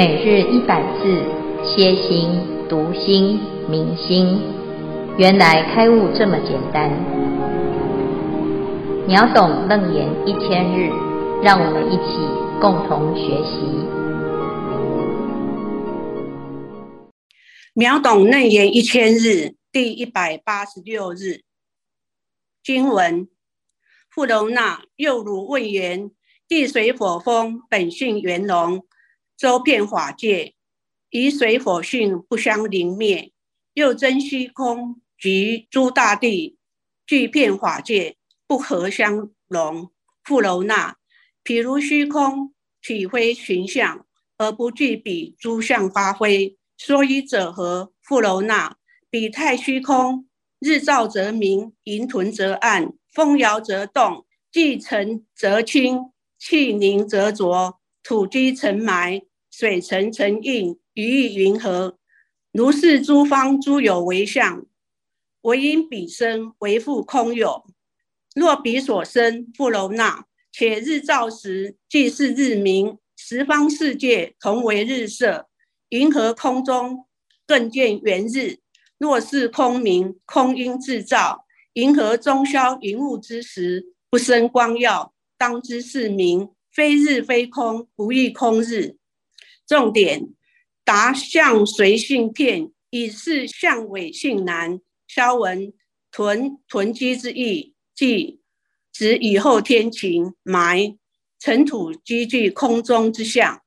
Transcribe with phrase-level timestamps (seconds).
[0.00, 1.22] 每日一百字，
[1.62, 2.30] 歇心、
[2.70, 4.40] 读心、明心，
[5.18, 6.90] 原来开悟这么简单。
[9.06, 10.88] 秒懂楞严一千日，
[11.42, 12.16] 让我们一起
[12.62, 13.60] 共同学习。
[17.74, 21.42] 秒懂楞严一千日第一百八十六日
[22.64, 23.28] 经文：
[24.08, 26.10] 富楼那，又汝问言，
[26.48, 28.86] 地水火风本性圆融。
[29.40, 30.52] 周遍法界，
[31.08, 33.32] 以水火性不相凝灭，
[33.72, 36.58] 又真虚空及诸大地
[37.06, 39.90] 具遍法界，不合相容。
[40.22, 40.98] 富楼那，
[41.42, 44.04] 譬如虚空体非群相，
[44.36, 46.58] 而不具彼诸相发挥。
[46.76, 47.94] 说以者何？
[48.02, 48.76] 富楼那，
[49.08, 50.28] 彼太虚空，
[50.58, 59.22] 日照则明，云屯则暗，风摇则动，气沉则清，气凝则浊，土积尘埋。
[59.50, 61.98] 水沉成印，鱼意云河，
[62.52, 64.64] 如是诸方诸有为相，
[65.42, 67.64] 唯因彼生，为复空有。
[68.34, 75.48] 若彼所生，富楼那，且日照时，即是日明，十方世界同为日色，
[75.88, 77.06] 云河空中
[77.44, 78.58] 更见圆日。
[78.98, 88.99] 若是空明，空因自照，云河中消云雾之时，不生光耀，当知是明，非日非空，不异空日。
[89.70, 90.34] 重点
[90.82, 94.80] 达相随性片，以是相尾性难。
[95.06, 95.72] 消文
[96.10, 98.40] 屯屯积之意，即
[98.92, 100.98] 指以后天晴埋
[101.38, 103.62] 尘土积聚空中之象。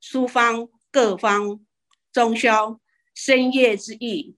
[0.00, 1.60] 书方各方
[2.10, 2.80] 中宵
[3.14, 4.34] 深夜之意。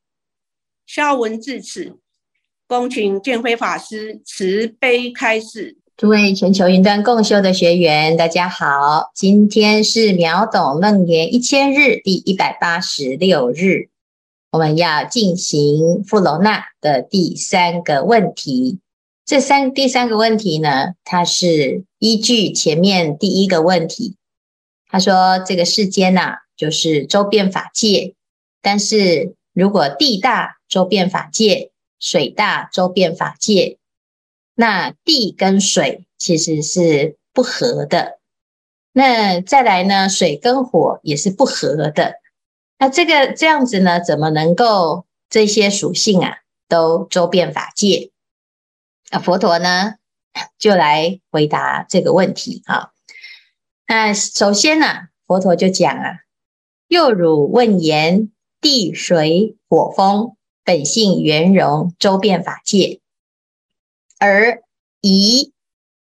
[0.84, 2.00] 消文至此，
[2.66, 5.78] 恭请建辉法师慈悲开示。
[5.96, 13.90] 诸位全球云端共修的学员，大家好，今天是秒懂楞严一千日第一百八十六日，
[14.50, 18.80] 我们要进行富楼那的第三个问题。
[19.24, 24.16] 这三第三个问题呢，它是依据前面第一个问题。
[24.90, 28.14] 他说：“这个世间呐、啊，就是周遍法界，
[28.60, 33.78] 但是如果地大周遍法界，水大周遍法界。”
[34.54, 38.20] 那地跟水其实是不合的，
[38.92, 42.20] 那再来呢，水跟火也是不合的。
[42.78, 46.38] 那这个这样子呢，怎么能够这些属性啊
[46.68, 48.12] 都周遍法界？
[49.10, 49.94] 啊，佛陀呢
[50.58, 52.92] 就来回答这个问题啊。
[53.86, 56.18] 那首先呢，佛陀就讲啊，
[56.88, 63.00] 又汝问言，地水火风本性圆融，周遍法界。
[64.24, 64.62] 而
[65.02, 65.52] 以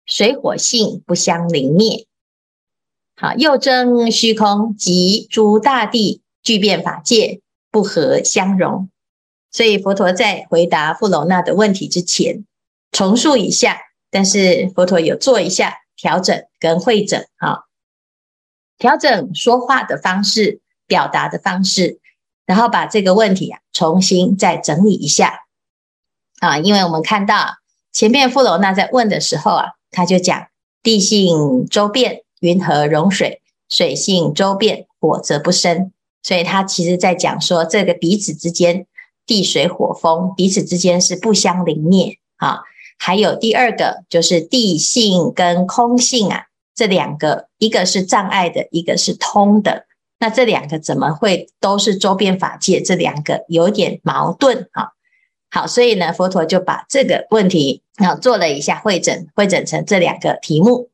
[0.06, 2.06] 水火性不相凌灭，
[3.14, 8.88] 好，又争虚空及诸大地俱遍法界，不合相容。
[9.50, 12.46] 所以佛陀在回答富楼那的问题之前，
[12.92, 13.78] 重述一下，
[14.10, 17.66] 但是佛陀有做一下调整跟会整，哈，
[18.78, 22.00] 调整说话的方式、表达的方式，
[22.46, 25.40] 然后把这个问题啊重新再整理一下，
[26.40, 27.57] 啊，因为我们看到。
[27.92, 30.46] 前面富楼那在问的时候啊，他就讲
[30.82, 35.92] 地性周遍，云河融水；水性周遍，火则不生。
[36.22, 38.86] 所以他其实在讲说，这个彼此之间，
[39.26, 42.60] 地水火风彼此之间是不相凌灭啊。
[42.98, 49.86] 还有第二个就是地性跟空性啊，这两个一个是障碍的，一个是通的。
[50.20, 52.82] 那这两个怎么会都是周遍法界？
[52.82, 54.90] 这两个有点矛盾啊。
[55.50, 60.90] 好，所以呢，佛陀就把这个问题啊做了一下会诊，会诊成这两个题目：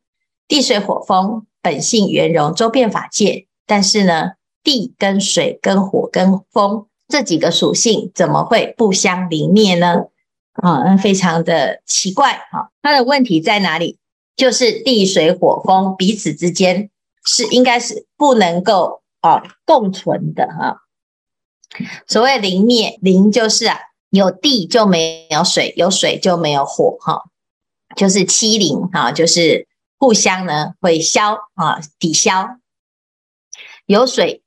[0.47, 3.47] 地水火风本性圆融，周遍法界。
[3.67, 4.31] 但是呢，
[4.63, 10.05] 地跟水跟火跟风这几个属性怎么会不相凌灭呢？
[10.53, 12.69] 啊，那非常的奇怪啊！
[12.81, 13.97] 他的问题在哪里？
[14.37, 16.89] 就是地水火风彼此之间
[17.25, 20.77] 是应该是不能够啊共存的哈。
[22.07, 23.77] 所谓灵灭，灵就是啊。
[24.15, 27.23] 有地就没有水，有水就没有火，哈，
[27.95, 29.67] 就是欺凌，哈，就是
[29.97, 32.57] 互相呢会消啊，抵消。
[33.85, 34.41] 有水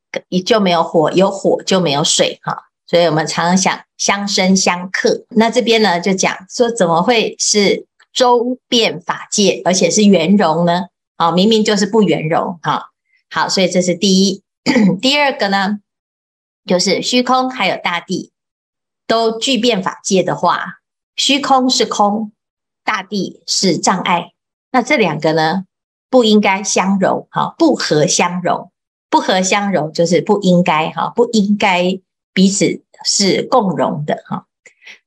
[0.45, 5.25] 就没有火，有火就没有水，哈，所以我们常常想相生相克。
[5.31, 10.87] 那这边呢就讲说，怎么会是周遍法界，而且是圆融呢？
[11.17, 12.91] 啊，明明就是不圆融，哈。
[13.31, 14.43] 好，所以这是第一。
[15.01, 15.81] 第二个呢，
[16.67, 18.33] 就是虚空还有大地。
[19.09, 20.79] 都具变法界的话，
[21.17, 22.31] 虚空是空，
[22.85, 24.35] 大地是障碍，
[24.71, 25.65] 那这两个呢，
[26.09, 28.71] 不应该相容，哈，不合相容。
[29.11, 31.99] 不合相容就是不应该哈，不应该
[32.35, 34.45] 彼此是共融的哈。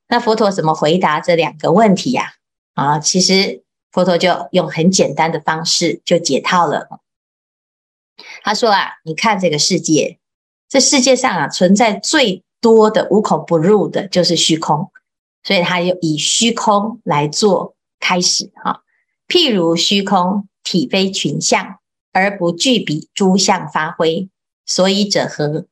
[0.07, 2.33] 那佛陀怎么回答这两个问题呀？
[2.73, 3.61] 啊，其实
[3.91, 6.87] 佛陀就用很简单的方式就解套了。
[8.41, 10.17] 他说啊，你看这个世界，
[10.67, 14.91] 这世界上啊存在最多的无孔不入的就是虚空，
[15.43, 18.83] 所以他又以虚空来做开始哈。
[19.27, 21.79] 譬如虚空体非群相，
[22.13, 24.29] 而不具彼诸相发挥，
[24.65, 25.65] 所以者何？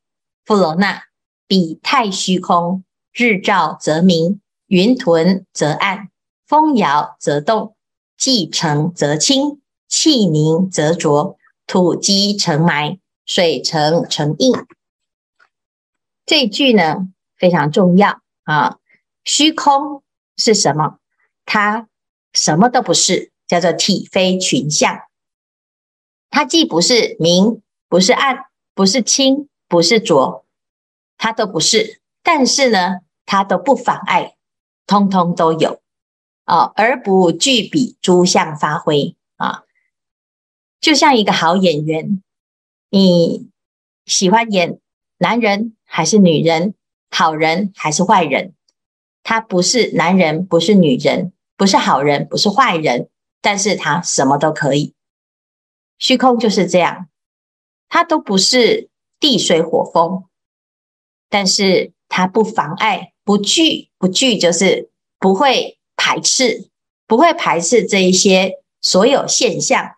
[0.44, 1.04] 富罗那，
[1.46, 2.82] 彼太虚空，
[3.12, 6.08] 日照则明，云屯则暗，
[6.46, 7.76] 风摇则动，
[8.18, 11.36] 气成则清，气凝则浊。
[11.66, 14.52] 土积成埋，水成成印。
[16.30, 18.78] 这一句呢非常重要啊！
[19.24, 20.04] 虚空
[20.36, 21.00] 是什么？
[21.44, 21.88] 它
[22.32, 25.00] 什么都不是，叫做体非群相。
[26.28, 28.44] 它既不是明，不是暗，
[28.74, 30.46] 不是清，不是浊，
[31.18, 32.00] 它都不是。
[32.22, 34.36] 但是呢，它都不妨碍，
[34.86, 35.82] 通通都有
[36.44, 39.64] 啊，而不具比诸相发挥啊。
[40.80, 42.22] 就像一个好演员，
[42.90, 43.50] 你
[44.06, 44.78] 喜欢演
[45.22, 46.74] 男人还是女人，
[47.10, 48.54] 好人还是坏人？
[49.22, 53.10] 他不是男人，不是女人，不是好人，不是坏人，
[53.42, 54.94] 但是他什么都可以。
[55.98, 57.08] 虚空就是这样，
[57.90, 58.88] 他都不是
[59.18, 60.24] 地水火风，
[61.28, 64.88] 但是他不妨碍，不惧，不惧就是
[65.18, 66.70] 不会排斥，
[67.06, 69.96] 不会排斥这一些所有现象。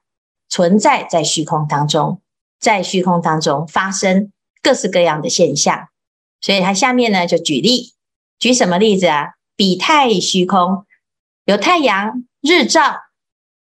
[0.48, 2.20] 存在在虚空当中，
[2.58, 5.88] 在虚空当中发生各式各样的现象，
[6.40, 7.92] 所以他下面呢就举例，
[8.38, 9.34] 举什么例子啊？
[9.54, 10.86] 比太虚空，
[11.44, 13.02] 有太阳日照，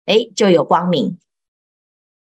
[0.06, 1.18] 哎，就有光明。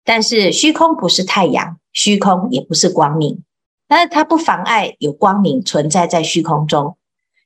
[0.05, 3.43] 但是虚空不是太阳，虚空也不是光明，
[3.87, 6.97] 但是它不妨碍有光明存在在虚空中。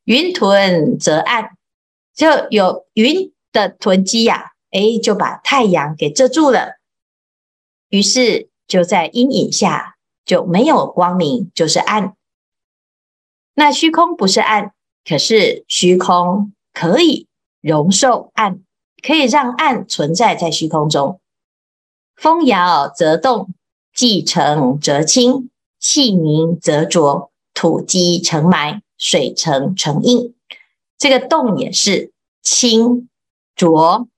[0.05, 1.57] 云屯则暗，
[2.15, 6.79] 就有云的囤积呀，哎，就把太阳给遮住了。
[7.89, 12.17] 于是就在阴影下就没有光明，就是暗。
[13.55, 14.73] 那虚空不是暗，
[15.05, 17.27] 可是虚空可以
[17.61, 18.61] 容受暗，
[19.03, 21.21] 可以让暗存在在虚空中。
[22.17, 23.53] 风摇则动，
[23.93, 30.35] 气成则清，气凝则浊，土积成埋，水成成印。
[30.97, 33.09] 这个动也是清、
[33.55, 34.09] 浊、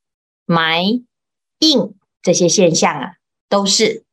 [0.44, 1.02] 埋、
[1.58, 3.14] 印这些现象啊。
[3.46, 4.03] 都是，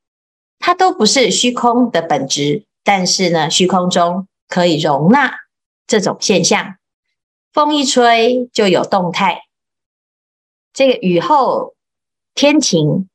[0.61, 5.39] 它都不是虚空的本质，但是呢，虚空中可以容纳
[5.87, 6.75] 这种现象。
[7.51, 9.41] 风一吹就有动态，
[10.71, 11.73] 这个雨后
[12.33, 13.09] 天晴，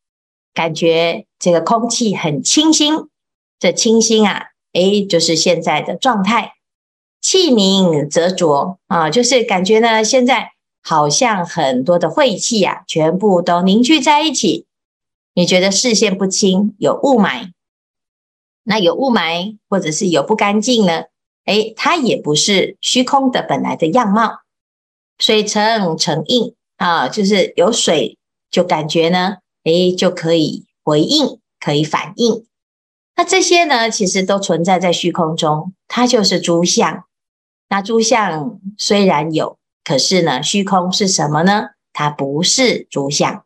[0.53, 3.09] 感觉这个空气很清新，
[3.59, 6.53] 这清新啊，诶，就是现在的状态。
[7.23, 10.51] 气凝则浊啊，就是感觉呢，现在
[10.83, 14.66] 好像很多的晦气啊，全部都凝聚在一起。
[15.37, 17.51] 你觉得视线不清，有雾霾，
[18.63, 21.05] 那有雾霾或者是有不干净呢？
[21.45, 24.41] 诶，它也不是虚空的本来的样貌。
[25.19, 28.17] 水成成印啊，就是有水
[28.51, 32.47] 就感觉呢，诶，就可以回应，可以反应。
[33.15, 37.05] 那这些呢，其实都存在在虚空中，它就是诸相。
[37.69, 41.73] 那诸相虽然有，可是呢，虚空是什么呢？
[41.93, 43.46] 它不是诸相。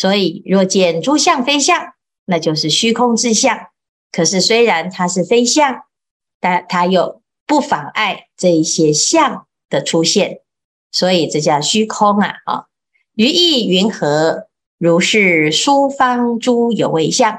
[0.00, 1.92] 所以，若见诸相非相，
[2.24, 3.66] 那就是虚空之相。
[4.10, 5.82] 可是，虽然它是非相，
[6.40, 10.40] 但它又不妨碍这一些相的出现。
[10.90, 12.36] 所以，这叫虚空啊！
[12.46, 12.64] 啊，
[13.14, 14.48] 于意云何？
[14.78, 17.38] 如是诸方诸有为相。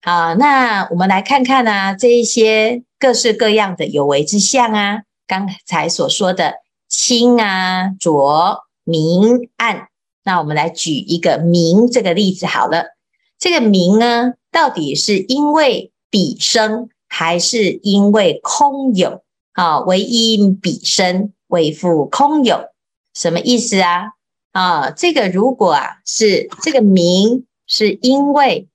[0.00, 6.54] 好，那我们来看看啊，这一些各式各样的有为之相啊，刚才所说的
[6.88, 9.88] 清啊、浊、明、暗。
[10.24, 12.96] 那我们来举一个明这个例子好了。
[13.38, 19.22] 这个明呢，到底是因为彼生，还是因为空有？
[19.52, 22.70] 啊，唯因彼生，为复空有，
[23.12, 24.12] 什么意思啊？
[24.52, 28.66] 啊，这个如果啊是这个明是因为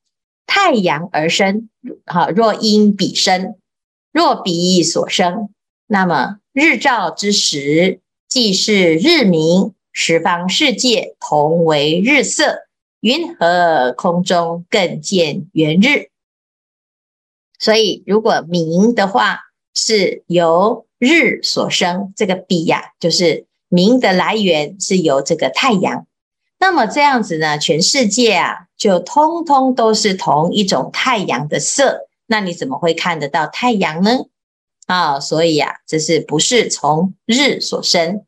[0.46, 1.70] 太阳而生，
[2.06, 3.56] 好，若因彼生，
[4.12, 5.50] 若彼所生，
[5.88, 9.74] 那么日照之时，即是日明。
[10.02, 12.70] 十方世界同为日色，
[13.02, 16.08] 云和空中更见圆日？
[17.60, 19.42] 所以，如果明的话
[19.74, 26.08] 是由日所生，这个比呀、就是明的来源是由这个太阳。
[26.60, 34.28] 那么这样子呢，全世界啊，就通通都是同一种太阳的色，那你怎么会看得到太阳呢？
[34.88, 38.24] 啊，所以啊，这是不是从日所生？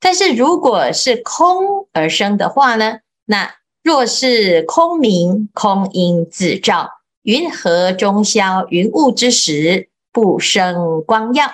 [0.00, 3.00] 但是如果是空而生的话呢？
[3.24, 6.90] 那若是空明，空应自照，
[7.22, 8.66] 云何中消？
[8.68, 11.50] 云雾之时，不生光耀。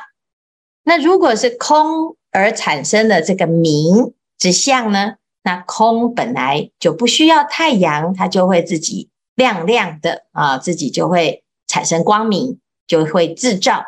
[0.83, 5.15] 那如果是空而产生的这个明之相呢？
[5.43, 13.85] 那空本来就不需要太阳，它就会自己亮亮的啊，自己就会产生光明，就会自照。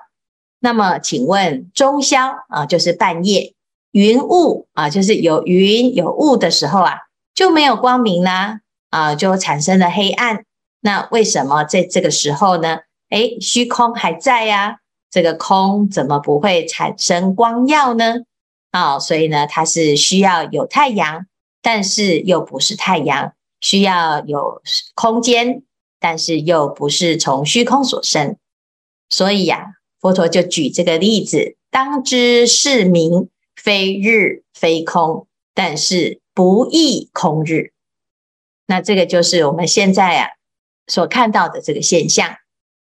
[0.60, 3.54] 那么，请问中宵啊，就是半夜。
[3.96, 6.98] 云雾啊，就是有云有雾的时候啊，
[7.34, 8.60] 就没有光明啦，
[8.90, 10.44] 啊，就产生了黑暗。
[10.80, 12.80] 那为什么在这个时候呢？
[13.08, 14.76] 诶，虚空还在呀，啊，
[15.10, 18.16] 这个空怎么不会产生光耀呢？
[18.70, 21.24] 啊，所以呢，它是需要有太阳，
[21.62, 23.30] 但是又不是太阳；
[23.62, 24.60] 需要有
[24.94, 25.62] 空间，
[25.98, 28.36] 但是又不是从虚空所生。
[29.08, 33.30] 所以呀，佛陀就举这个例子，当知是明。
[33.56, 37.72] 非日非空，但是不异空日。
[38.66, 40.28] 那这个就是我们现在啊
[40.86, 42.36] 所看到的这个现象。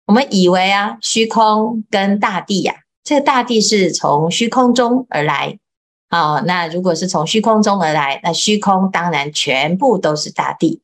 [0.06, 5.58] 我们以为啊，虚空跟大地呀、啊，这个大地是从虚空中而来。
[6.10, 10.82] 哦，那如果是从虚空中而来，那虚空当然全部都是大地。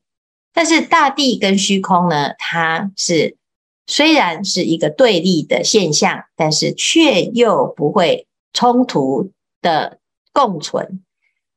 [0.53, 3.37] 但是大地跟虚空呢，它是
[3.85, 9.31] 虽然是一个对立的现象，但是却又不会冲突。
[9.61, 9.99] 的
[10.31, 11.03] 共存，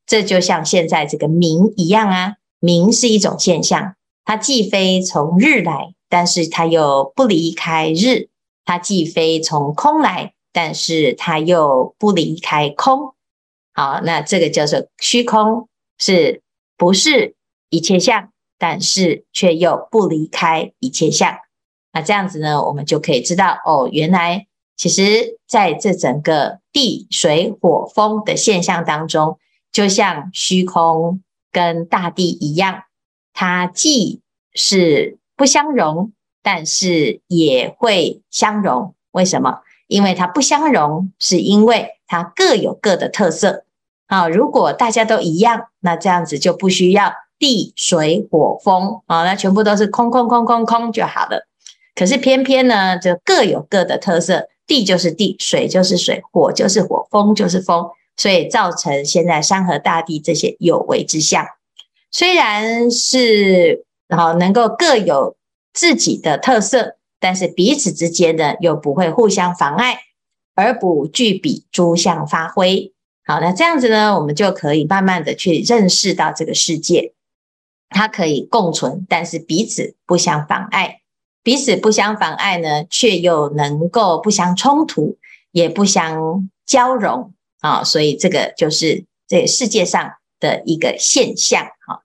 [0.06, 2.34] 这就像现在这个明一样啊。
[2.58, 8.28] 明是一种现象，它既非从日来，但是它又不离开日；
[8.64, 13.14] 它既非从空来，但是它又不离开空。
[13.72, 15.68] 好，那这个叫做虚空，
[15.98, 16.42] 是
[16.76, 17.34] 不是
[17.68, 18.30] 一切相？
[18.58, 21.36] 但是却又不离开一切相。
[21.92, 24.46] 那这样子呢，我们就可以知道哦，原来。
[24.76, 29.38] 其实，在这整个地水火风的现象当中，
[29.70, 32.84] 就像虚空跟大地一样，
[33.34, 34.22] 它既
[34.54, 36.12] 是不相容，
[36.42, 38.94] 但是也会相容。
[39.10, 39.60] 为什么？
[39.86, 43.64] 因为它不相容，是因为它各有各的特色。
[44.06, 51.46] 啊，如果大家都一样，那这样子就不需要地水火风啊，那全部都是空空空空空就好了。
[51.94, 54.48] 可是偏偏呢，就各有各的特色。
[54.72, 61.46] 地就是地，水就是水，火就是火，风就是风，所以造成现在山河大地这些有为之相，
[62.10, 65.36] 虽然是然后能够各有
[65.74, 69.98] 自己的特色，但是彼此之间呢又不会互相妨碍，
[70.54, 72.94] 而不具比诸相发挥。
[73.26, 77.12] 好，那这样子呢，我们就可以慢慢的去认识到这个世界，
[77.90, 81.01] 它可以共存，但是彼此不相妨碍。
[81.42, 85.18] 彼此不相妨碍呢，却又能够不相冲突，
[85.50, 91.66] 也不相交融啊，所以这个就是这个世界上的一个现象。
[91.86, 92.02] 好，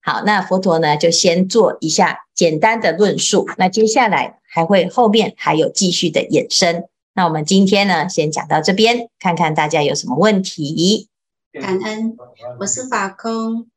[0.00, 6.84] 好，那佛陀呢就先做一下简单的论述，那接下来还会后面还有继续的衍生。
[7.12, 11.08] 那我们今天呢先讲到这边，看看大家有什么问题。
[11.52, 12.16] 感恩，
[12.60, 13.68] 我是法空，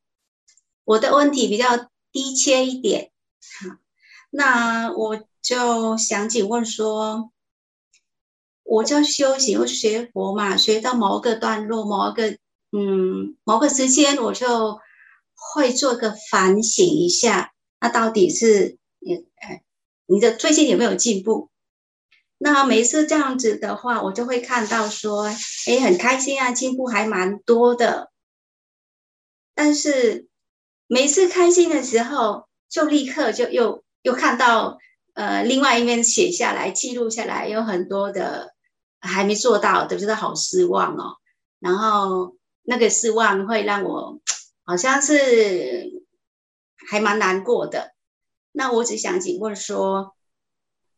[0.83, 3.09] 我的问题比较低切一点。
[4.31, 7.31] 那我就想请问说，
[8.63, 12.37] 我在修行，我学佛嘛，学到某个段落，某个
[12.71, 14.79] 嗯，某个时间，我就
[15.33, 19.63] 会做个反省一下，那到底是你哎，
[20.05, 21.49] 你的最近有没有进步？
[22.37, 25.23] 那每次这样子的话，我就会看到说，
[25.65, 28.11] 哎，很开心啊，进步还蛮多的。
[29.55, 30.27] 但是
[30.85, 33.83] 每次开心的时候，就立刻就又。
[34.09, 34.79] 又看到，
[35.13, 38.55] 呃，另外一面写下来、记录下来，有很多的
[38.99, 41.17] 还没做到的，觉得好失望哦。
[41.59, 44.19] 然后那个失望会让我
[44.65, 46.03] 好像是
[46.89, 47.93] 还蛮难过的。
[48.51, 50.15] 那我只想请问说，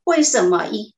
[0.06, 0.96] 为什么一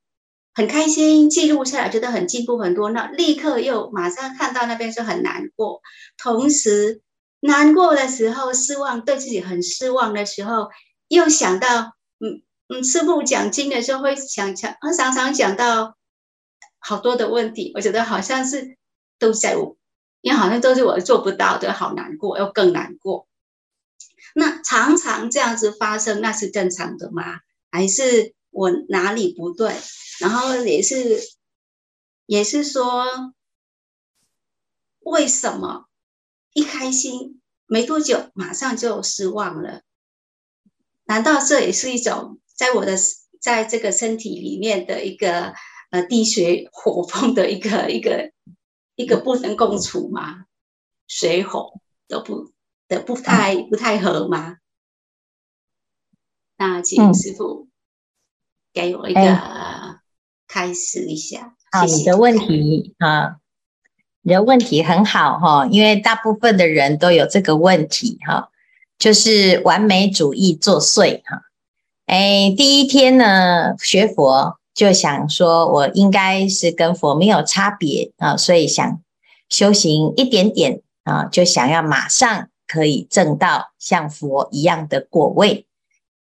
[0.53, 5.81] 很开心记录下来，觉得很进步很多，那立刻又马上看到那边就很难过，
[6.19, 7.01] 同时
[7.39, 10.69] 难过的时候、失望，对自己很失望的时候。
[11.09, 11.93] 又想到，
[12.23, 15.97] 嗯嗯，师父讲经的时候会想想，他常常讲到
[16.79, 18.77] 好多的问题，我觉得好像是
[19.19, 19.75] 都在我，
[20.21, 23.27] 因为好像都是我做不到的，好难过，又更难过。
[24.33, 27.41] 那常常这样子发生，那是正常的吗？
[27.69, 29.75] 还是我哪里不对？
[30.19, 31.19] 然后也是，
[32.25, 33.05] 也是说，
[34.99, 35.87] 为什么
[36.53, 39.81] 一开心没多久，马上就失望了？
[41.13, 42.97] 难道这也是一种在我的
[43.39, 45.53] 在这个身体里面的一个
[45.91, 48.31] 呃地水火风的一个一个
[48.95, 50.45] 一个不能共处吗？
[51.07, 52.51] 水火都不
[52.87, 54.57] 的不太不太合吗？
[56.57, 57.67] 那请师傅
[58.73, 59.99] 给我一个
[60.47, 61.55] 开始一下。
[61.71, 63.37] 好，你的问题啊，
[64.23, 68.49] 你的问题很好哈，因为大部分的人都有这个问题哈，
[69.03, 71.41] 就是完美主义作祟哈。
[72.05, 79.01] 哎，第一天呢，学佛就想说，我应该是跟佛没有差别啊，所以想
[79.49, 85.67] 修行一点点啊，就想要马上可以证到像佛一样的果位。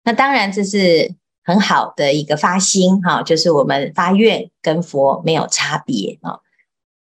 [0.03, 1.13] 那当然这是。
[1.45, 6.39] 很好的一个发心哈，就是我们发愿跟佛没有差别啊。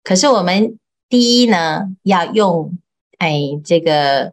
[0.02, 0.78] 可是我们
[1.10, 2.78] 第一呢，要用
[3.18, 4.32] 哎这个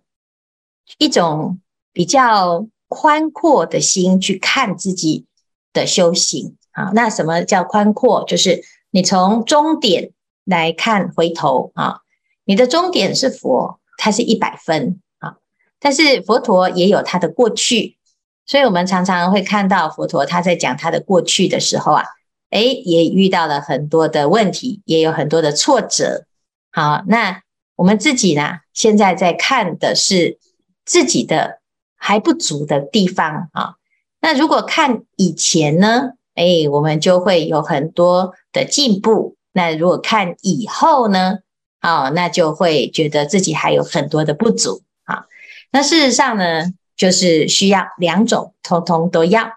[0.98, 1.60] 一种
[1.94, 5.26] 比较宽阔的心去看自己
[5.74, 6.92] 的修行啊。
[6.94, 8.24] 那什么叫宽阔？
[8.26, 10.12] 就是你从终点
[10.46, 12.02] 来看回头啊，
[12.46, 15.38] 你的终点是佛，它是一百分啊，
[15.80, 17.98] 但是佛陀也有他的过去。
[18.46, 22.06] 所以，我们常常会看到佛陀他在讲他的过去的时候啊，
[22.52, 26.26] 诶，也遇到了很多的问题，也有很多的挫折。
[26.72, 27.42] 好，那
[27.76, 30.40] 我们自己呢，现在在看的是
[30.88, 31.60] 自己的
[31.96, 33.76] 还不足的地方啊。
[34.20, 39.36] 那如果看以前呢，诶，我们就会有很多的进步。
[39.54, 41.40] 那如果看以后呢，
[41.80, 44.82] 啊，那就会觉得自己还有很多的不足。
[45.04, 45.26] 啊，
[45.72, 49.52] 那事实上呢，就是需要两种，通通都要，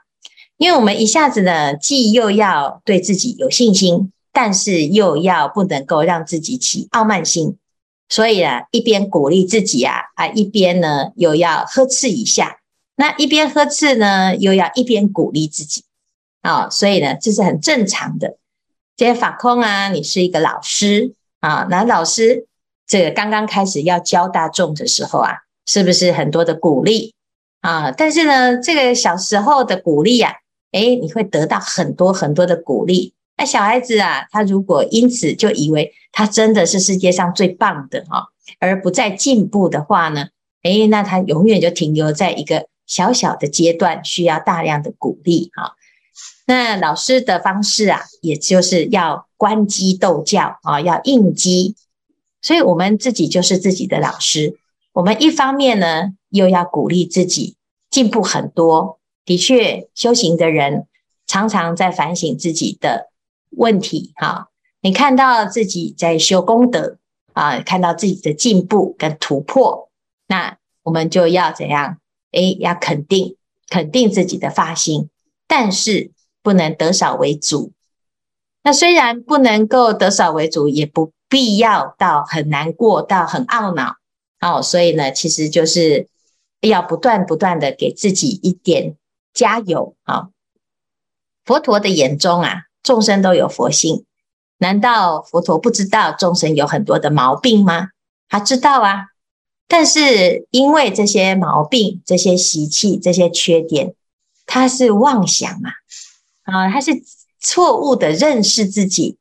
[0.57, 7.57] 因为我们一下子呢，既又要对自己有信心，但是又要不能够让自己起傲慢心，
[8.11, 12.59] 所以啊，一边鼓励自己啊，啊，一边呢又要呵斥一下，
[12.97, 15.85] 那一边呵斥呢，又要一边鼓励自己，
[16.43, 18.37] 啊，所以呢，这是很正常的。
[18.97, 22.47] 这些法空啊，你是一个老师啊，那老师
[22.87, 27.15] 这个刚刚开始要教大众的时候啊，是不是很多的鼓励？
[27.61, 30.33] 啊，但是呢，这个小时候的鼓励啊，
[30.73, 33.15] 诶，你会得到很多很多的鼓励。
[33.41, 38.27] 那小孩子啊，他如果因此就以为他真的是世界上最棒的哈，
[38.59, 40.29] 而不再进步的话呢，
[40.63, 45.73] 诶，那他永远就停留在一个小小的阶段，需要大量的鼓励哈。
[46.45, 51.77] 那老师的方式啊，也就是要关机斗教啊，要应机，
[52.43, 54.59] 所以我们自己就是自己的老师。
[54.93, 57.57] 我们一方面呢，又要鼓励自己
[57.89, 58.99] 进步很多。
[59.25, 60.87] 的确，修行的人
[61.27, 63.10] 常常在反省自己的
[63.51, 64.13] 问题。
[64.17, 64.49] 哈，
[64.81, 66.99] 你看到自己在修功德
[67.33, 69.91] 啊，看到自己的进步跟突破，
[70.27, 71.99] 那我们就要怎样？
[72.33, 73.37] 诶，要肯定，
[73.69, 75.11] 肯定自己的发心，
[75.47, 77.73] 但是不能得少为主。
[78.63, 83.97] 那虽然不能够得少为主，也不必要到很难过，到很懊恼。
[84.41, 86.09] 哦，所以呢，其实就是
[86.61, 88.97] 要不断不断的给自己一点
[89.33, 90.29] 加油啊！
[91.45, 94.05] 佛陀的眼中啊，众生都有佛性，
[94.59, 97.89] 难道佛陀不知道众生有很多的毛病吗？
[98.29, 99.07] 他知道啊，
[99.67, 103.95] 但是因为这些毛病、这些习气、这些缺点，
[104.47, 105.71] 他是妄想嘛，
[106.43, 107.03] 啊，他是
[107.39, 109.17] 错误的认识自己，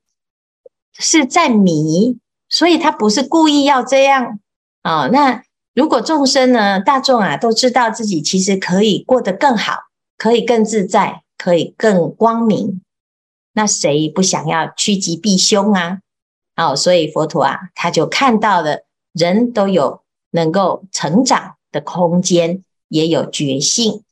[0.98, 2.18] 是在迷，
[2.50, 4.40] 所以他不是故意要这样。
[4.82, 5.44] 啊、那
[5.74, 9.74] 如果众生呢，大众啊，都知道自己其实可以过得更好，
[10.18, 12.82] 可以更自在，可以更光明，
[13.60, 16.00] 那谁不想要趋吉避凶啊？
[16.56, 24.06] 哦，所以佛陀啊，他就看到了人都有能够成长的空间，也有觉性，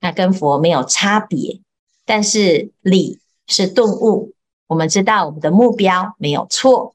[0.00, 1.60] 那跟佛没有差别，
[2.06, 4.32] 但是理是顿悟，
[4.68, 6.94] 我们知道我们的目标没有错，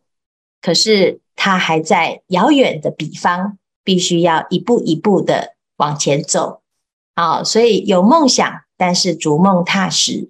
[0.60, 1.22] 可是。
[1.44, 6.62] 它还在遥远的彼方，必须要一步一步的往前走。
[7.16, 10.30] 啊，所以有梦想，但是逐梦踏实，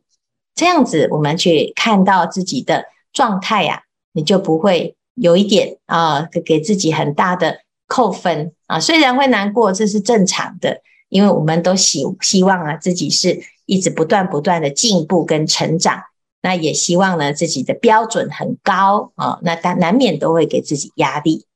[0.62, 3.82] 这样子我们去看到自己的状态呀，
[4.14, 8.80] 你就不会有一点啊，给自己很大的扣分啊。
[8.80, 16.04] 虽然会难过，这是正常的，因为我们都希希望啊，自己是一直不断不断的进步跟成长。
[16.44, 21.48] 那也希望呢，自己的标准很高啊，那但难免都会给自己压力。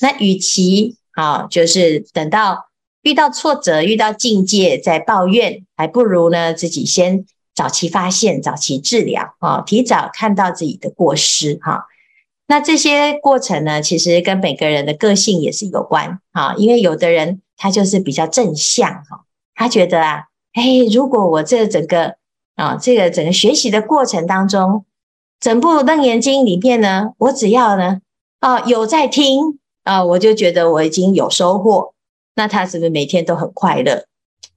[0.00, 2.66] 那与其啊，就是等到
[3.02, 11.86] 遇到挫折、遇到境界再抱怨，还不如呢自己先早期发现、早期治疗啊，提早看到自己的过失哈。
[12.46, 20.62] 那这些过程呢，其实跟每个人的个性也是有关啊，因为有的人他就是比较正向哈，他觉得啊，哎，
[20.92, 22.16] 如果我这整个。
[22.54, 24.84] 啊，这个整个学习的过程当中，
[25.40, 28.02] 整部《楞严经》里面呢，我只要呢，
[28.40, 31.94] 啊，有在听啊，我就觉得我已经有收获。
[32.34, 34.04] 那他是不是每天都很快乐？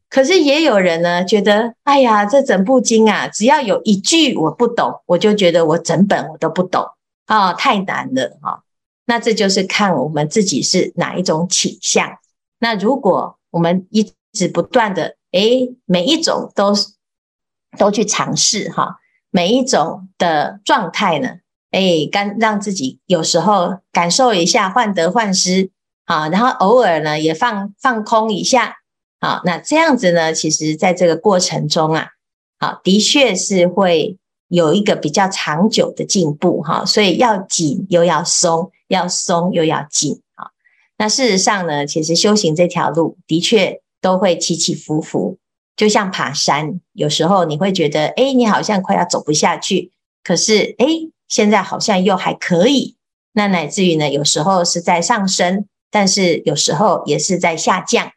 [0.09, 6.85] 可是也有人呢，觉得，哎呀，这整部经啊，只要有一句我不懂，我就觉得我整本我都不懂
[7.25, 8.63] 啊，太难了哈。
[9.05, 12.17] 那这就是看我们自己是哪一种倾向。
[12.59, 16.73] 那如果我们一直不断的，诶，每一种都
[17.77, 18.97] 都去尝试哈，
[19.31, 21.29] 每一种的状态呢，
[21.71, 25.71] 诶，干让自己有时候感受一下患得患失
[26.05, 28.77] 啊，然后偶尔呢也放放空一下。
[29.25, 32.09] 好，那这样子呢，其实在这个过程中啊，
[32.59, 36.85] 好，的确是会有一个比较长久的进步哈。
[36.85, 40.53] 所以要紧又要松，要松又要紧啊。
[40.99, 45.39] 那事实上呢，其实修行这条路的确都会起起伏伏，
[45.75, 49.91] 就像爬山，有时候你会觉得，哎，你好像快要走不下去，
[50.23, 50.85] 可是，哎，
[51.27, 52.95] 现在好像又还可以。
[53.33, 58.11] 那乃至于呢，有时候是在上升，但是有时候也是在下降。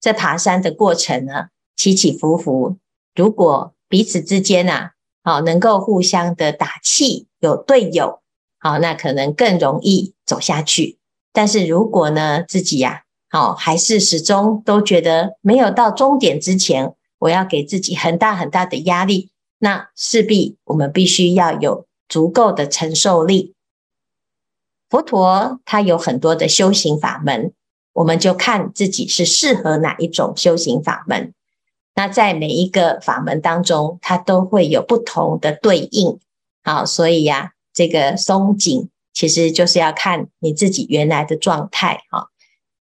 [0.00, 2.76] 在爬山的过程呢，起起伏伏。
[3.14, 8.20] 如果彼此之间啊，好能够互相的打气，有队友，
[8.58, 10.98] 好，那可能更容易走下去。
[11.32, 23.54] 但是如果呢，自己呀，好还是始终都觉得没有到终点之前，我要给自己很大很大的压力，那势必我们必须要有足够的承受力。
[24.88, 27.52] 佛陀他有很多的修行法门。
[27.96, 31.32] 我们就看自己是适合哪一种修行法门。
[31.94, 36.18] 那在每一个法门当中，它都会有不同的对应。
[36.62, 42.02] 好，所以呀，这个松紧其实就是要看你自己原来的状态。
[42.10, 42.28] 哈，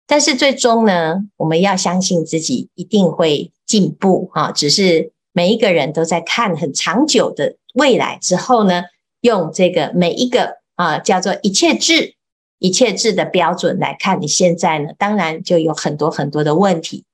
[0.06, 4.30] 但是最终呢，我们要相信自己一定会进步。
[4.32, 8.84] 哈，只是每一个人都在看很长久的未来之后呢，
[9.22, 12.14] 用这个每一个啊叫做一切智。
[12.60, 17.04] 一切智的标准来看，你现在呢，当然就有很多很多的问题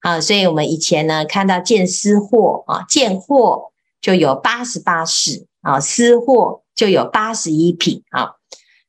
[0.00, 0.20] 啊。
[0.20, 3.70] 所以我们以前呢，看到见思惑啊，见惑
[4.02, 8.32] 就有八十八识啊，思惑就有八十一品啊。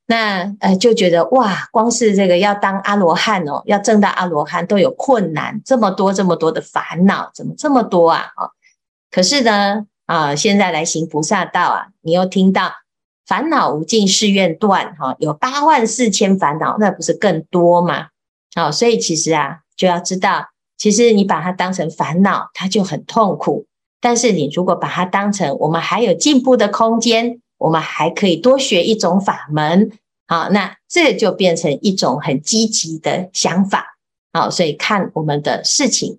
[0.04, 8.32] 那呃，就觉得哇，光是这个要当阿罗汉哦，要证到阿罗汉都有困难，这么多这么多的烦恼，怎么这么多啊？
[8.36, 8.50] 啊，
[9.10, 12.70] 可是呢，啊，现在来行菩萨道啊，你又听到。
[13.26, 18.08] 烦恼无尽誓愿断，哈，有八万四千烦恼，那不是更多吗？
[18.54, 23.66] 好，所以其实啊，就要知道，其实你把它当成烦恼，它就很痛苦。
[24.00, 29.92] 但是你如果把它当成我们还有进步的空间，我们还可以多学一种法门，
[30.26, 33.96] 好，那这就变成一种很积极的想法。
[34.32, 36.18] 好，所以看我们的事情，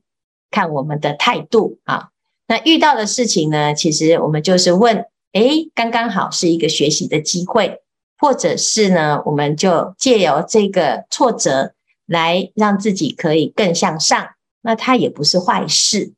[0.49, 2.09] 看我们的态度啊。
[2.47, 5.05] 那遇到的事情呢，其实我们就是问。
[5.33, 7.81] 诶，刚刚好是一个学习的机会，
[8.17, 11.73] 或者是呢，我们就借由这个挫折
[12.05, 14.29] 来让自己可以更向上，
[14.61, 16.13] 那它也不是坏事。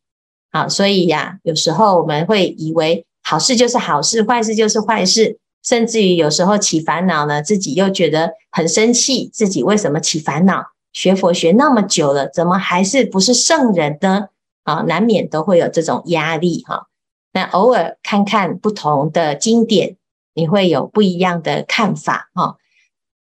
[0.51, 10.63] 好，所以呀，有时候我们会以为好事就是好事，坏事就是坏事，甚至于有时候起烦恼呢，自己又觉得很生气，自己为什么起烦恼？
[10.93, 14.28] 学佛学那么久了，怎么还是不是圣人呢？
[14.63, 16.88] 啊，难免都会有这种压力哈。
[17.36, 19.98] 那偶尔看看不同的经典，
[20.34, 22.56] 你会有不一样的看法哈。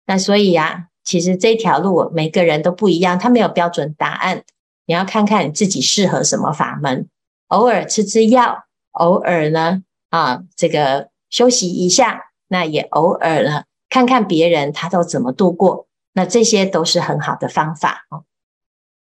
[0.07, 4.45] 那所以呀，其实这条路每个人都不一样，它没有标准答案。
[4.87, 7.07] 你要看看你自己适合什么法门。
[7.49, 18.23] 偶尔吃吃药，偶尔呢啊，这个休息一下，那也偶尔呢看看别人他都怎么度过，那这些都是很好的方法哦。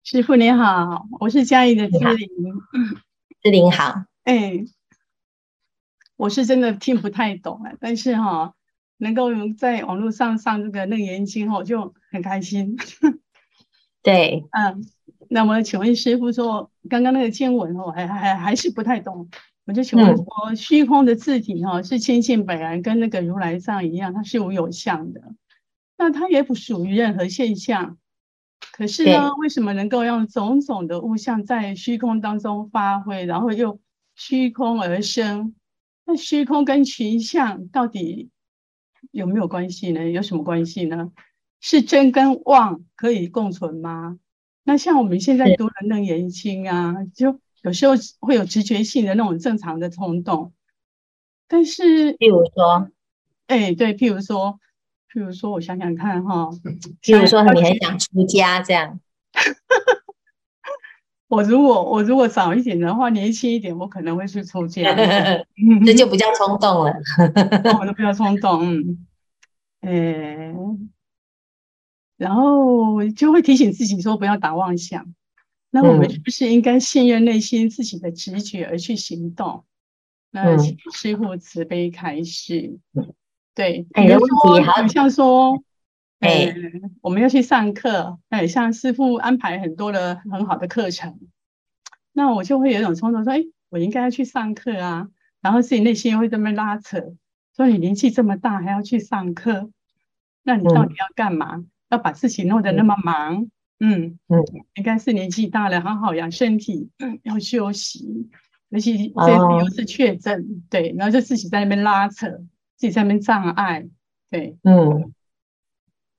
[0.04, 2.28] 师傅您好，我是嘉义的志玲。
[3.42, 4.66] 志玲好，哎。
[6.20, 8.54] 我是真的听不太懂了，但是哈、哦，
[8.98, 12.76] 能够在网络上上这个楞严经，我就很开心。
[14.04, 14.84] 对，嗯，
[15.30, 19.30] 那么请问师傅说，刚刚那个经文哦，还还还是不太懂。
[19.64, 25.22] 我就请问说，虚空的字体哈，是清净本然，跟那个如来藏一样，它是无有相的，
[25.96, 27.96] 那它也不属于任何现象。
[28.72, 33.80] 可是呢，为什么能够让种种的物象在虚空当中发挥，然后又
[34.14, 35.54] 虚空而生？
[36.10, 38.30] 那虚空跟群相到底
[39.12, 40.10] 有没有关系呢？
[40.10, 41.12] 有什么关系呢？
[41.60, 44.18] 是真跟妄可以共存吗？
[44.64, 50.52] 那像我们现在读了楞严经啊，就有时候会有直觉性的那种正常的冲动，
[51.46, 52.90] 但是，譬如说，
[53.46, 54.58] 哎，对，譬如说，
[55.12, 56.50] 譬如说，我想想看哈，
[57.02, 58.98] 譬如说你很想出家这样，
[61.30, 64.92] 我如果我如果早一点的话，年轻一点，我可能会去出家，
[65.86, 66.92] 这就比较冲动了。
[67.78, 68.98] 我都比较冲动，
[69.80, 70.54] 嗯，欸，
[72.16, 75.06] 然后就会提醒自己说不要打妄想。
[75.70, 79.64] 那我们是不是应该信任内心自己的直觉而去行动？
[80.32, 82.80] 嗯、那请师傅慈悲开示。
[82.94, 83.14] 嗯、
[83.54, 85.62] 对，比如说，好像说，
[86.20, 86.54] 哎、欸，
[87.00, 91.18] 我们要去上课，哎，像师傅安排很多的很好的课程，
[92.12, 95.08] 那我就会有一种冲动说，哎、欸，我应该要去上课啊。
[95.40, 97.00] 然后自己内心会这么拉扯，
[97.56, 99.70] 说你年纪这么大还要去上课，
[100.42, 101.56] 那你到底要干嘛？
[101.56, 103.48] 嗯、要把自己弄得那么忙？
[103.78, 108.28] 嗯嗯，应该是年纪大了，好好养身体，嗯，要休息。
[108.68, 112.28] 尤其这次又是确诊，哦、对，然后就自己在那边拉扯，
[112.76, 113.88] 自己在那边障碍，
[114.30, 115.14] 对，嗯。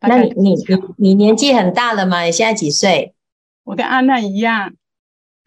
[0.01, 0.55] 那你你
[0.97, 2.21] 你年纪很大了吗？
[2.23, 3.13] 你现在几岁？
[3.63, 4.73] 我跟安娜一样。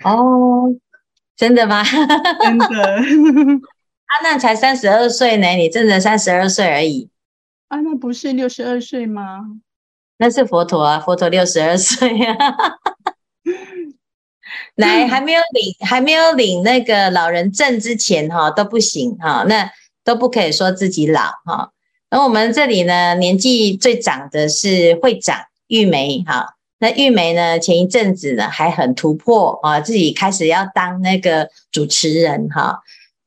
[0.04, 0.74] 哦，
[1.36, 1.82] 真的吗？
[2.40, 2.96] 真的。
[4.06, 7.10] 安娜才三十二岁呢，你真的三十二岁而已。
[7.68, 9.40] 安娜不是六十二岁吗？
[10.18, 12.36] 那是佛陀啊，佛陀六十二岁啊，
[14.76, 19.68] 来还没有领还没有领那个老人证之前哈都不行哈，那
[20.04, 21.72] 都不可以说自己老哈。
[22.14, 32.78] 那我们这里呢，年纪最长的是会长玉梅哈，那玉梅呢前一阵子呢还很突破啊，自己开始要当那个主持人哈，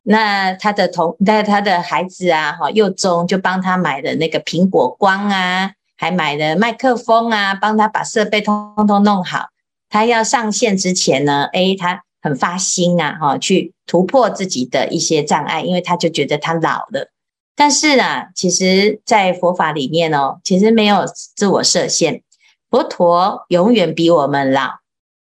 [0.03, 5.73] 那他的同那他的孩子啊哈幼中就帮他买的那个苹果光啊。
[5.97, 9.47] 还买了麦克风啊，帮他把设备通通弄好。
[9.89, 17.11] 他要上线之前呢，诶，他很发心啊，哈，去突破自己的一些障碍，因为他就觉得他老了。
[17.59, 22.21] 但是啊，其实，在佛法里面哦，其实没有自我设限。
[22.69, 24.75] 佛陀永远比我们老，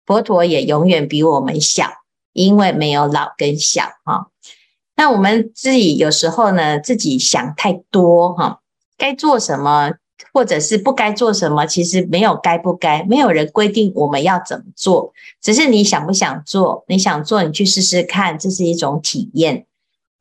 [0.06, 1.88] 佛陀也永远比我们小，
[2.32, 4.30] 因为没有老跟小哈。
[4.96, 8.62] 那我们自己有时候呢，自己想太多哈，
[8.98, 9.92] 该做什么？
[10.34, 19.66] 或者是不该做什么，其实没有该不该，没有人规定我们要怎么做，只是你想不想做，你想做，你去试试看，这是一种体验。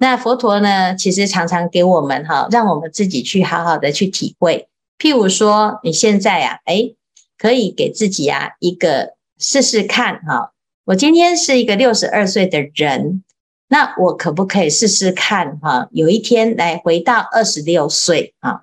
[0.03, 4.67] 那佛陀呢，其实常常给我们哈，让我们自己去好好的去体会。
[4.99, 6.97] 譬如说，你现在啊，诶，
[7.37, 10.53] 可以给自己啊一个试试看哈。
[10.87, 13.23] 我今天是一个六十二岁的人，
[13.69, 15.89] 那我可不可以试试看哈？
[15.93, 18.63] 有一天来回到二十六岁啊？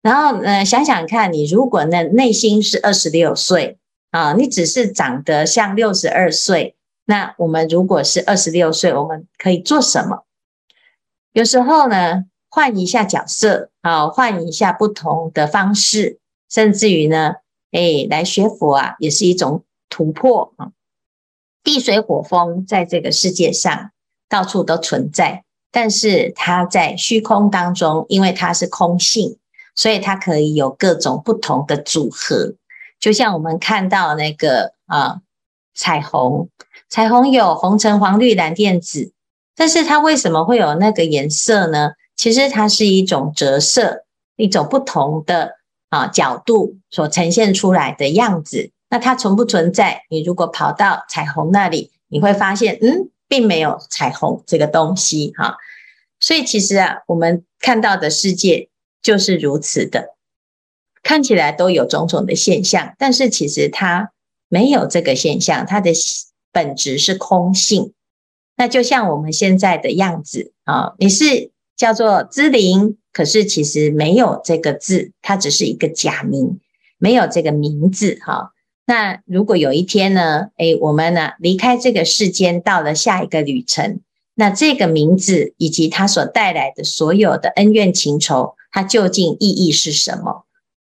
[0.00, 3.76] 然后，呃，想想看，你如果呢内心是二十六岁
[4.10, 10.24] 啊，你只是长得像六十二岁，那我们如果是二十六岁，我们可以做什么？
[11.32, 17.34] 有时候呢，换一下角色啊，换一下不同的方式，甚至于呢，
[17.72, 20.72] 哎，来学佛啊，也是一种突破啊。
[21.62, 23.90] 地水火风在这个世界上
[24.28, 29.38] 到处都存在，但是它在虚空当中，因为它是空性。
[29.74, 32.56] 所以它可以有各种不同的组合，
[32.98, 35.20] 就像我们看到那个啊
[35.72, 36.48] 彩虹，
[36.88, 39.12] 彩虹有红橙黄绿蓝靛紫，
[39.58, 41.90] 但是它为什么会有那个颜色呢？
[42.16, 44.04] 其实它是一种折射，
[44.36, 45.56] 一种不同的
[45.90, 48.70] 啊角度所呈现出来的样子。
[48.88, 50.04] 那它存不存在？
[50.08, 55.56] 你如果跑到彩虹那里，你会发现，嗯，并没有彩虹这个东西哈。
[56.20, 58.70] 所以其实啊，我们看到的世界。
[59.00, 60.16] 就是如此的，
[61.04, 64.10] 看起来都有种种的现象，但是其实它
[64.48, 65.92] 没有这个现象，它的
[66.52, 67.94] 本质是空性。
[68.58, 76.58] 那就像我们现在的样子啊，你是叫做知灵，可是其实没有这个字，它只是一个假名，
[76.98, 78.50] 没有这个名字哈。
[78.84, 84.00] 那如果有一天呢，诶，我们呢离开这个世间，到了下一个旅程，
[84.34, 88.54] 那这个名字以及它所带来的所有的恩怨情仇。
[88.72, 90.44] 它究竟意义是什么？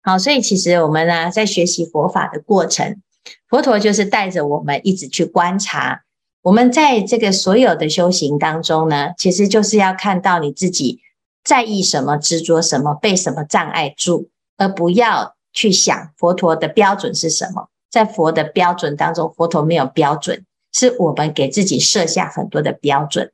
[0.02, 3.02] 好，所以其实我们呢，在学习佛法的过程，
[3.48, 6.03] 佛陀就是带着我们一直去观察。
[6.44, 11.00] 我们在这个所有的修行当中呢，其实就是要看到你自己
[11.42, 17.70] 在意什么、执着什么、被什么障碍住，而不要去想佛陀的标准是什么。
[17.90, 23.32] 在佛的标准当中，佛陀没有标准，是我们给自己设下很多的标准。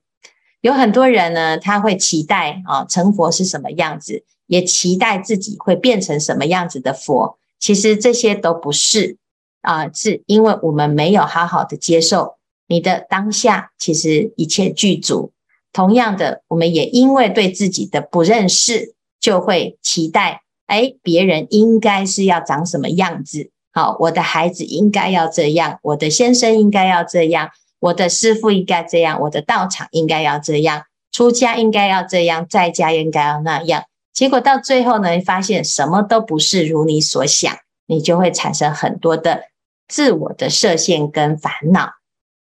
[0.62, 7.40] 有很多人呢，他会期待啊，成佛是什么样子，也期待自己会变成什么样子的佛。
[7.58, 9.18] 其实这些都不是
[9.62, 12.36] 啊，是因为我们没有好好的接受
[12.70, 15.34] 你的当下，其实一切具足。
[15.74, 33.84] 同样的，我们也因为对自己的不认识，就会期待，哎，别人应该是要长什么样子，好，我的孩子应该要这样，我的先生应该要这样，我的师父应该这样，我的道场应该要这样，出家应该要这样，在家应该要那样。
[34.14, 37.56] 结果到最后呢，发现什么都不是如你所想，
[37.88, 39.44] 你就会产生很多的
[39.88, 41.99] 自我的设限跟烦恼。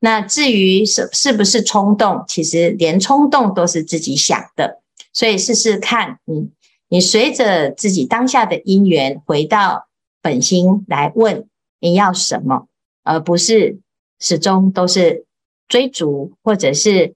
[0.06, 4.84] 那至于是是不是冲动，其实连冲动都是自己想的。
[5.12, 6.52] 所以试试看，你
[6.90, 9.88] 你随着自己当下的因缘，回到
[10.22, 11.48] 本心来问
[11.80, 12.68] 你要什么，
[13.04, 13.80] 而不是
[14.20, 15.26] 始终都是
[15.68, 17.16] 追逐，或者是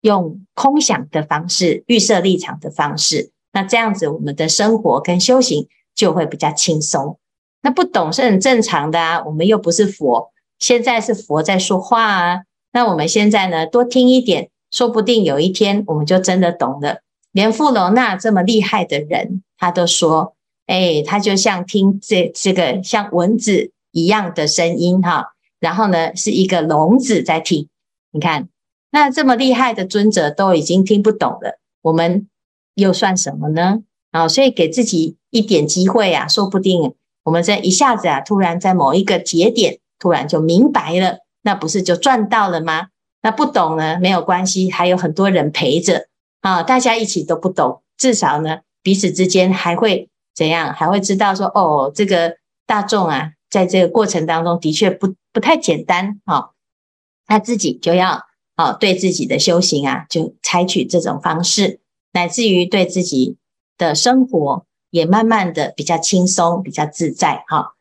[0.00, 3.32] 用空想的方式、预设立场的方式。
[3.52, 7.18] 那这样子，我们的生活跟修行就会比较轻松。
[7.60, 12.42] 那不懂是很正常的啊，我们又不是佛，现在是佛在说话啊。
[12.72, 17.00] 那我们现在呢，多听一点，说不定有一天我们就真的懂了。
[17.32, 27.66] 连富罗那这么厉害的人，他都说，哎，他就像听这这个像蚊子一样的声音哈，然后呢，是一个聋子在听。
[28.12, 28.48] 你看，
[28.92, 32.28] 那这么厉害的尊者都已经听不懂了，我们。
[32.76, 33.82] 又算什么呢？
[34.10, 36.94] 啊，所以给自己一点机会啊，说不定
[37.24, 42.88] 我们这一下子啊，突然在某一个节点，突然就明白了，那不是就赚到了吗？
[43.22, 46.08] 那不懂呢，没有关系，还有很多人陪着
[46.40, 50.72] 啊，大家一起都不懂，至少呢，彼此之间还会怎样？
[50.72, 52.36] 还会知道说，哦，这个
[52.66, 56.50] 大众啊，在这个过程当中的确不不太简单啊，
[57.28, 58.22] 那自己就要
[58.56, 61.80] 啊，对自己的修行啊，就采取这种方式。
[62.12, 63.36] 乃至于对自己
[63.78, 67.74] 的生活也慢慢的比较轻松、比较自在哈。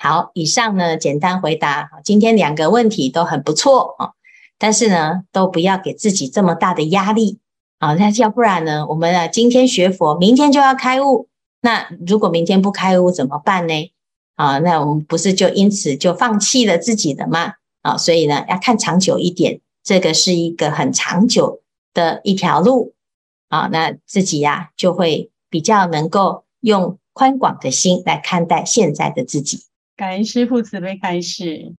[0.00, 1.90] 好，以上呢简单回答。
[2.04, 4.12] 今天两个问题都很不错啊，
[4.56, 7.40] 但是呢都不要给自己这么大的压力
[7.80, 7.94] 啊。
[7.94, 11.28] 那要不然呢，我们啊今天学佛，明天就要开悟。
[11.60, 13.92] 那如果明天不开悟怎么办呢？
[14.36, 17.54] 啊，那我们不是就因此就放弃了自己的吗？
[17.82, 21.60] 啊，所以呢要看长久一点，这个是一个很长久
[21.92, 22.94] 的一条路。
[23.48, 29.64] 啊，那自己呀、啊、就会比较能够用宽广的心来看待现在的自己。
[29.98, 31.66] 感恩师父慈悲开示。